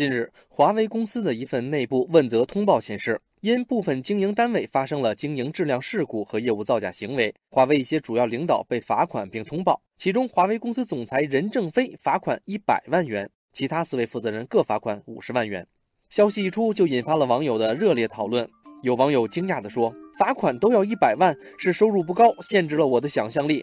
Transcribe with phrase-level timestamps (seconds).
[0.00, 9.78] 近日，华为公司的一份内部问责通报显示，因部分经营单位发生了经营质量事故和业务造假行为，华为一些主要领导被罚款并通报。
[9.98, 15.66] 其中，华为公司总裁任正非罚款一百万元，其他四位负责人各罚款五十万元。
[16.08, 18.48] 消息一出，就引发了网友的热烈讨论。
[18.82, 23.62] 有网友惊讶地说：“罚款都要一百万，是收入不高，限制了我的想象力。”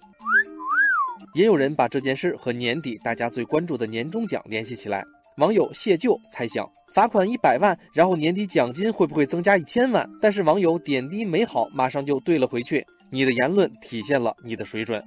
[1.34, 5.04] 也有人把这件事和年底大家最关注的年终奖联系起来。
[5.38, 10.10] 网友谢旧猜想，罚款一百万，然后年底奖金会不会增加一千万？
[10.20, 15.00] 但是网友点滴美好马上就对了回去：“你的言论体现了你的水准。”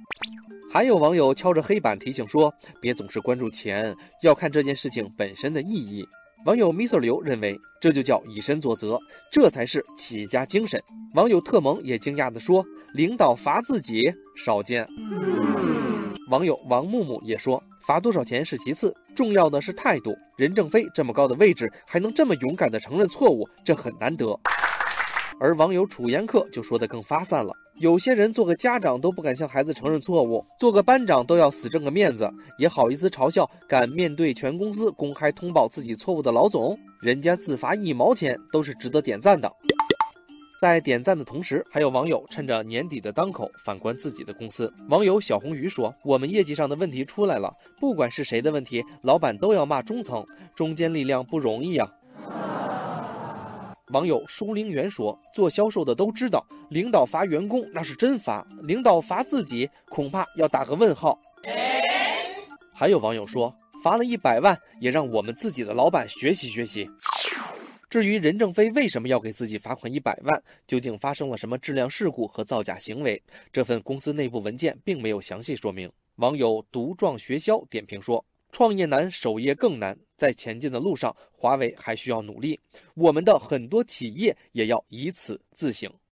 [0.71, 6.07] 还有网友敲着黑板提醒说：“别总是关注钱，要看这件事情本身的意义。”
[6.47, 8.97] 网友 Mr 刘认为，这就叫以身作则，
[9.29, 10.81] 这才是企业家精神。
[11.13, 14.87] 网友特萌也惊讶地说：“领导罚自己，少见。”
[16.31, 20.15] 网友王木木也说：“罚多少钱是其次，重要的是态度。
[20.37, 24.39] 任正非这么高的位置，还能这么勇敢地承认错误，这很难得。”
[25.39, 36.77] 而网友楚言客就说得更发散了：“有些人做个家长都不敢向孩子承认错误，做个班长都要死挣个面子，也好意思嘲笑敢面对全公司公开通报自己错误的老总？
[37.01, 39.51] 人家自罚一毛钱都是值得点赞的。”
[40.61, 44.71] 在点赞的同时，还有网友趁着年底的当口反观自己的公司。
[44.89, 50.23] 网友小红鱼说：“我们业绩上的问题出来了，不管是谁的问题，老板都要骂中层，
[50.53, 51.91] 中坚力量不容易啊。
[53.91, 61.19] ”网友舒灵元说：“做销售的都知道，领导罚员工那是真罚，领导罚自己恐怕要打个问号。”
[62.71, 63.51] 还有网友说
[63.83, 66.87] ：“罚了一百万，也让我们自己的老板学习学习。”
[67.91, 73.21] 至于任正非为什么要给自己罚款一百万，究竟发生了什么质量事故和造假行为？
[73.51, 75.91] 这份公司内部文件并没有详细说明。
[76.15, 82.57] 网友独壮学潇点评说：“创业难，守业更难，在前进的路上，华为还需要努力。
[82.95, 85.91] 我们的很多企业也要以此自省。”